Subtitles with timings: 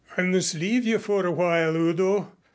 [0.17, 2.31] "I must leave you for a while, Udo.